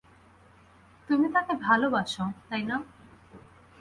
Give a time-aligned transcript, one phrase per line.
[1.09, 2.75] তুমি তাকে ভালোবাসো না, তাই না?